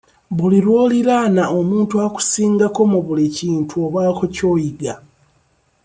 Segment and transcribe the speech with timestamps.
[0.37, 4.93] Buli lw'oliraana omuntu akusingako mu buli kintu obaako ky'oyiga.